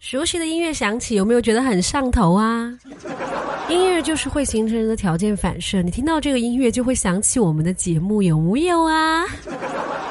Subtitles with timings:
[0.00, 2.76] 熟悉的音乐响起，有没有觉得很上头啊？
[3.68, 9.24] 音乐就是会形成人的条件反射，你听到这个音乐就会想起我们的节目，有木有啊？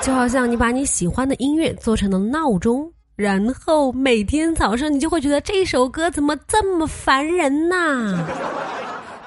[0.01, 8.25] 就好像你把你喜欢的音乐做成了闹钟，然后每天早上你就会觉得这首歌怎么这么烦人呐？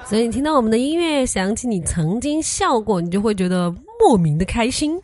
[0.05, 4.99] 所以你听到我们的音乐，想起你曾经笑过，你就会觉得莫名的开心。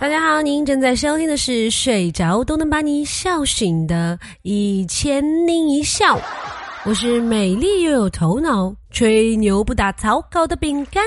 [0.00, 6.16] 大家好，您正在收听的是《睡着都能把你笑醒的一千零一笑》，
[6.86, 11.04] 我是美丽又有头脑、吹牛不打草稿的饼干。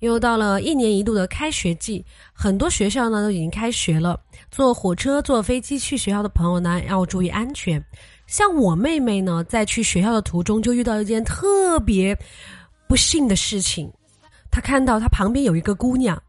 [0.00, 4.20] 又到了一年一度的开学季，很多学校呢都已经开学了。
[4.50, 7.82] 坐火车、坐飞机去学校的朋友呢，要注意安全。
[8.26, 12.14] 像我妹妹呢，在去学校的途中就遇到一件特别。
[12.86, 13.90] 不幸的事情，
[14.50, 16.20] 她看到她旁边有一个姑娘，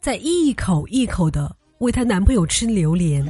[0.00, 3.24] 在一口一口的喂她男朋友吃榴莲，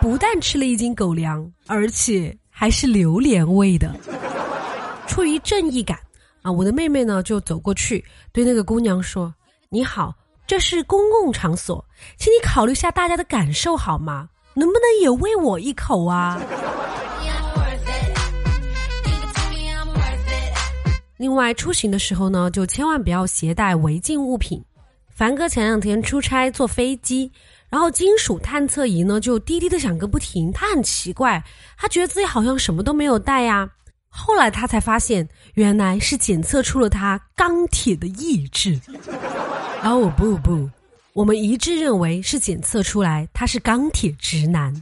[0.00, 3.94] 不但吃了一斤狗粮，而且还是榴莲味的。
[5.06, 5.98] 出于正义感
[6.42, 9.32] 啊，我的妹妹呢就走过去对那个姑娘说
[9.68, 10.14] ：“你好，
[10.46, 11.84] 这是公共场所，
[12.16, 14.28] 请你考虑一下大家的感受好吗？
[14.54, 16.40] 能不能也喂我一口啊？”
[21.20, 24.64] 另外，出行的时候呢，就千万不要携带违禁物品。
[25.14, 27.30] 凡哥前两天出差坐飞机，
[27.68, 30.50] 然后金属探测仪呢就滴滴的响个不停。
[30.50, 31.44] 他很奇怪，
[31.76, 33.68] 他觉得自己好像什么都没有带呀。
[34.08, 38.80] 后来他才发现，原来是检测出了他钢铁的意志。
[39.82, 40.70] 哦不不，
[41.12, 44.74] 我们一致认为是检测出来他是钢铁直男。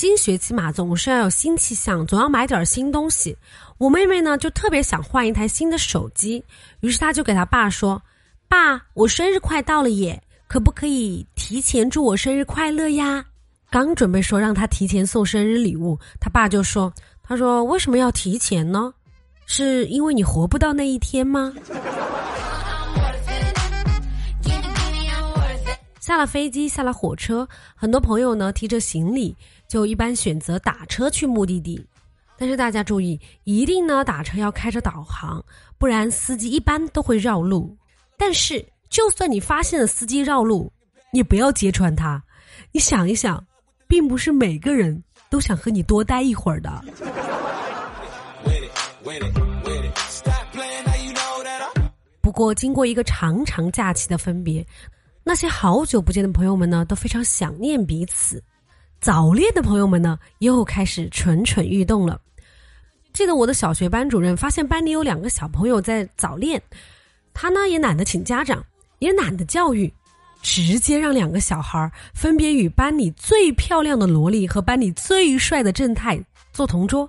[0.00, 3.36] 新学期嘛，总是要有新气象，总要买点新东西。
[3.76, 6.42] 我妹妹呢，就特别想换一台新的手机，
[6.80, 8.00] 于是她就给她爸说
[8.48, 10.18] ：“爸，我生日快到了耶，
[10.48, 13.22] 可不可以提前祝我生日快乐呀？”
[13.70, 16.90] 刚准备说让他提前送生日礼物，他爸就说
[17.22, 18.94] ：“他说为什么要提前呢？
[19.44, 21.52] 是因为你活不到那一天吗？”
[26.10, 29.32] 下了飞机，下了火车，很多朋友呢提着行李。
[29.68, 31.80] 就一般选择打车去目的地，
[32.36, 35.40] 但是大家注意，一定呢打车要开着导航，
[35.78, 37.76] 不然司机一般都会绕路。
[38.18, 40.72] 但是就算你发现了司机绕路，
[41.12, 42.20] 你不要揭穿他。
[42.72, 43.40] 你想一想，
[43.86, 46.82] 并不是每个人都想和你多待一会儿的。
[52.20, 54.66] 不过经过一个长长假期的分别，
[55.22, 58.42] 那些好久不见的朋友们呢，都非常想念彼此。
[59.00, 62.20] 早恋的朋友们呢，又开始蠢蠢欲动了。
[63.12, 66.62] 记得我的小学班主任发现班里有两个小朋友在早恋，
[67.34, 68.64] 他呢也懒得请家长，
[68.98, 69.92] 也懒得教育，
[70.42, 77.08] 直接让两个小孩分别与班里最漂亮的萝莉和班里最帅的正太做同桌。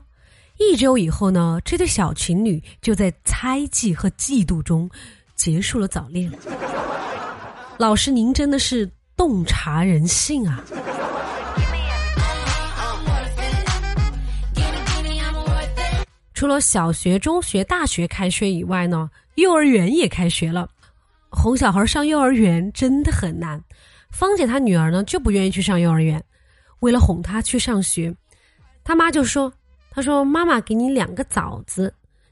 [0.58, 4.90] 一周以后呢，这对小情侣就在猜忌和嫉妒中
[5.36, 6.32] 结束了早恋。
[7.82, 8.88] 老师，您真的是
[9.18, 10.64] 洞察人性啊！
[16.36, 20.70] 除了小学、中学、大学开学以外呢，幼儿园也开学了。
[21.32, 23.60] 哄小孩上幼儿园真的很难。
[24.12, 26.24] 芳姐她女儿呢就不愿意去上幼儿园，
[26.82, 28.16] 为了哄她去上学，
[28.84, 29.52] 他妈就说
[29.90, 31.92] ：“他说妈妈给你两个枣子，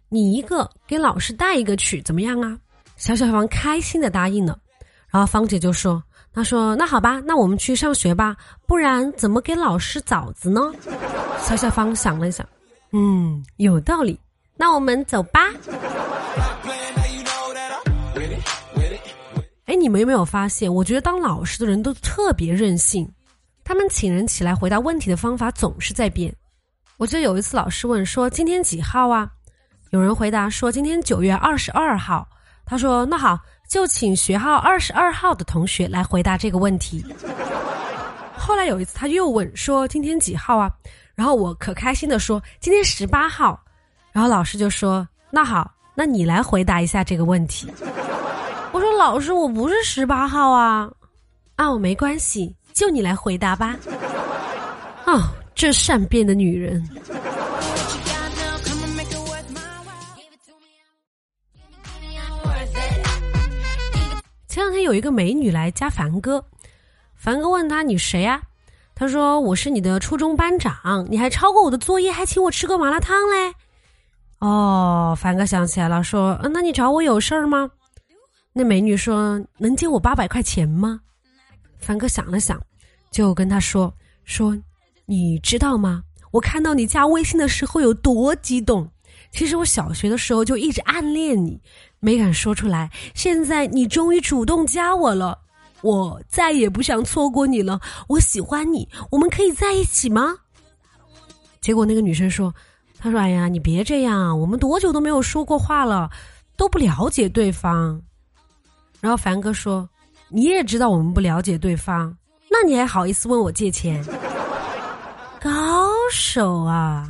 [0.10, 2.56] 你一个给老师带一个去，怎么样啊？”
[2.98, 4.56] 小小芳开心的答应了。
[5.12, 8.36] 然后芳姐就说：“她说那好吧，那我们去上学吧，
[8.68, 10.72] 不然怎么给老师枣子呢？”
[11.42, 12.46] 小小芳想了想。
[12.92, 14.20] 嗯，有道理。
[14.56, 15.40] 那我们走吧。
[19.66, 20.74] 哎，你们有没有发现？
[20.74, 23.10] 我觉得当老师的人都特别任性，
[23.64, 26.36] 他们请人起来回答问题的方法总是在变。
[26.98, 29.30] 我记得有一次老师问说：“今天几号啊？”
[29.92, 32.28] 有人回答说：“今天九月二十二号。”
[32.70, 37.04] 他说：“那好，就请学号二十二号的同学来回答这个问题。”
[38.38, 40.72] 后来有一次他又问说：“今天几号啊？”
[41.16, 43.60] 然后我可开心的说：“今天十八号。”
[44.14, 47.68] 然后老师就说：“那好，那你来回答一下这个问题。”
[48.72, 50.88] 我说：“老师，我不是十八号啊。”
[51.58, 53.76] 啊，我没关系，就你来回答吧。
[55.06, 55.22] 哦，
[55.56, 56.88] 这善变的女人。
[64.60, 66.44] 前两天有一个美女来加凡哥，
[67.16, 68.42] 凡哥问他：“你谁呀？”
[68.94, 73.54] 他说：“我是你的初中班长，你还抄过我的作业，还请我吃过麻辣烫嘞。”
[74.40, 77.72] 哦，凡哥想起来了，说：“嗯，那你找我有事儿吗？”
[78.52, 81.00] 那美女说：“能借我八百块钱吗？”
[81.80, 82.62] 凡哥想了想，
[83.10, 83.94] 就跟他说
[84.26, 84.58] ：“说
[85.06, 86.04] 你知道吗？
[86.32, 88.92] 我看到你加微信的时候有多激动。
[89.32, 91.62] 其实我小学的时候就一直暗恋你，
[92.00, 92.90] 没敢说出来。
[93.14, 95.38] 现在你终于主动加我了，
[95.82, 97.80] 我再也不想错过你了。
[98.08, 100.36] 我喜欢你，我们可以在一起吗？”
[101.62, 102.54] 结果那个女生说
[102.98, 106.10] ：“她说，哎呀，你别这样，我们多久都没有说过话了，
[106.56, 108.02] 都不了解对方。”
[109.02, 109.90] 然后凡哥说
[110.30, 112.16] ：“你也知道我们不了解对方，
[112.50, 114.04] 那你还好意思问我借钱？
[115.42, 117.08] 高手啊！”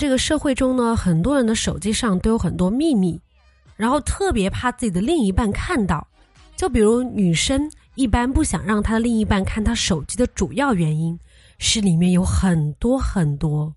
[0.00, 3.20] 这个社会中呢，很多人的手机上都有很多秘密，
[3.76, 6.08] 然后特别怕自己的另一半看到。
[6.56, 11.18] 就比如女生一般不想让她的另一半看她手机的主要原因，
[11.58, 13.70] 是里面有很多很多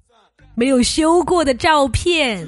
[0.56, 2.48] 没有修过的照片。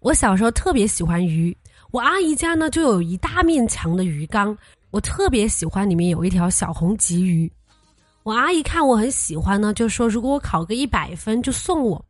[0.00, 1.56] 我小时候特别喜欢鱼，
[1.92, 4.58] 我阿姨家呢就有一大面墙的鱼缸，
[4.90, 7.48] 我特别喜欢里面有一条小红鲫鱼。
[8.22, 12.04] 我阿姨看我很喜欢呢，就说如果我考个一百分就送我。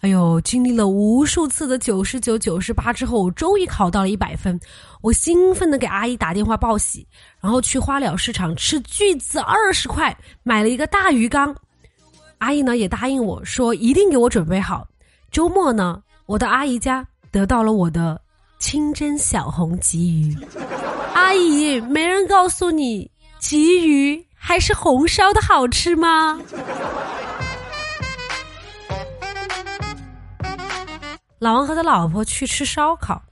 [0.00, 4.58] 哎呦，经历了无数次的九十九、九十八之后，我终于考到了一百分。
[5.00, 7.04] 我兴奋的给阿姨打电话报喜，
[7.40, 11.52] 然后去花鸟市场斥巨资二十块买了一个大鱼缸。
[12.38, 14.86] 阿姨呢也答应我说一定给我准备好。
[15.32, 18.20] 周末呢，我到阿姨家得到了我的
[18.60, 20.36] 清蒸小红鲫鱼。
[21.12, 23.10] 阿姨，没人告诉你
[23.40, 24.24] 鲫鱼。
[24.38, 26.40] 还是红烧的好吃吗？
[31.38, 33.22] 老王和他老婆去吃烧烤，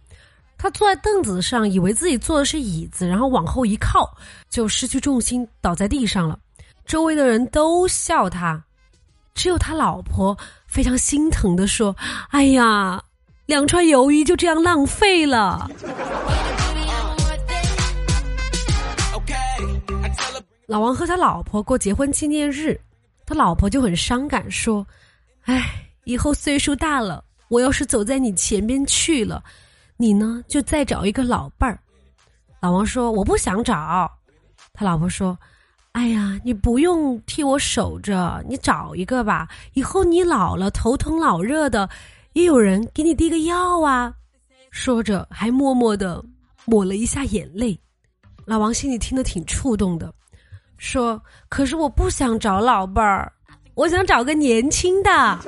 [0.58, 4.16] 他坐在凳子上，以为自己坐的是椅子，然后往后一靠，
[4.48, 6.38] 就失去重心倒在地上了。
[6.84, 8.62] 周围的人都笑他，
[9.34, 10.36] 只有他老婆
[10.68, 11.96] 非常心疼的说
[12.30, 13.02] ：“哎呀，
[13.46, 15.68] 两串鱿鱼就这样浪费了。”
[20.66, 22.78] 老王和他老婆过结婚纪念日，
[23.24, 24.84] 他老婆就很伤感，说
[25.46, 25.62] ：“哎，
[26.04, 29.42] 以后岁数大了，我要是走在你前边去了，
[29.96, 31.78] 你呢就再找一个老伴儿。”
[32.60, 34.10] 老王说：“我不想找。”
[34.74, 35.38] 他老婆说
[35.92, 41.88] ：“哎呀，你不用替我守着，你找一个吧，以后你老了头疼脑热的，
[42.32, 44.12] 也有人给你递个药啊。”
[44.72, 46.22] 说着还默默的
[46.64, 47.78] 抹了一下眼泪。
[48.44, 50.12] 老王心里听得挺触动的。
[50.78, 53.32] 说，可是我不想找老伴儿，
[53.74, 55.38] 我想找个年轻的。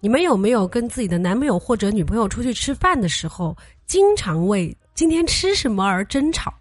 [0.00, 6.52] 你们有没有跟自己的男朋友或者女朋友出去吃饭的时候，经常为今天吃什么而争吵？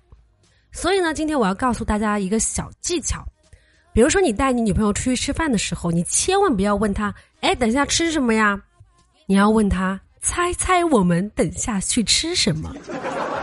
[0.71, 3.25] 所以呢，今天我要告诉大家一个小技巧，
[3.93, 8.61] 比如说你带你女朋友出去吃饭的时候，你千万不要问她：“哎，等一下吃什么呀？”
[9.25, 12.71] 你要问她：“猜猜我们等下去吃什么？”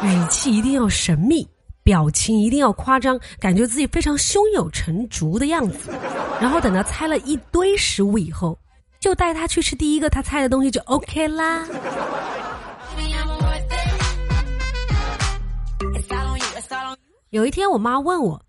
[0.03, 1.47] 语气一定要神秘，
[1.83, 5.91] 表情一定要夸张，感觉自己非常胸有成竹的样子。
[6.41, 8.59] 然后等他猜了一堆食物以后，
[9.01, 11.67] 就带他去吃第一个他猜的东西，就 OK 啦。
[17.31, 18.41] 有一天，我妈问我，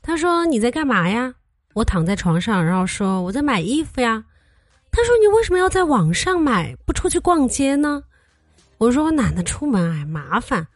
[0.00, 1.34] 她说：“你在干嘛呀？”
[1.74, 4.22] 我躺在床上，然后说：“我在买衣服呀。”
[4.92, 8.02] 她说：“你为什么要在网上买，不出去逛街呢？”
[8.78, 10.66] 我说：“我懒得出门，哎，麻烦。”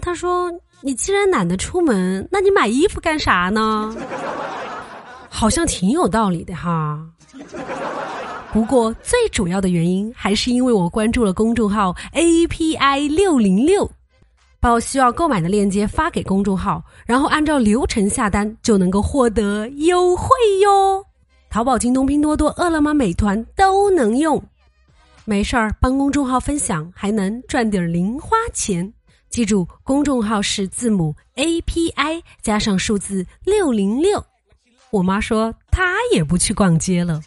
[0.00, 3.94] 他说：“你既然懒得出门，那你买衣服干啥呢？”
[5.28, 6.98] 好像挺有道理的哈。
[8.52, 13.88] 不过最主要的原因还是因为我关注了公众号 API 六零六，
[14.58, 20.28] 把我需要购买的链接发给公众号，然后按照流程下单就能够获得优惠
[20.62, 21.04] 哟。
[21.50, 24.42] 淘宝、京东、拼多多、饿了么、美团都能用。
[25.26, 28.92] 没事儿，帮公众号分享还能赚点零花钱。
[29.30, 34.24] 记住，公众号是字母 A P I 加上数字六零六。
[34.90, 37.20] 我妈说她也不去逛街了。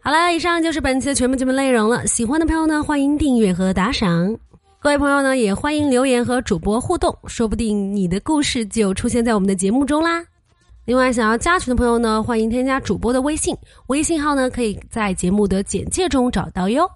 [0.00, 2.06] 好了，以上就是本期的全部节目内容了。
[2.06, 4.36] 喜欢的朋友呢，欢迎订阅和打赏。
[4.78, 10.22] 各位朋友呢，也欢迎留言和主播互动，说不定你的故事就出现在我们的节目中啦。
[10.86, 13.54] 另外，想要加群的朋友呢，欢迎添加主播的微信，
[13.88, 16.88] 微信号呢可以在节目的简介中找到哟。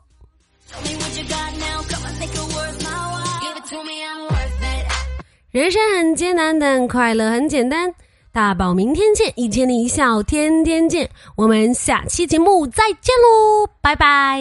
[5.51, 7.93] 人生很艰难，但快乐很简单。
[8.31, 11.11] 大宝明天见，一千零一笑天天见。
[11.35, 14.41] 我们下期节目再见喽，拜拜。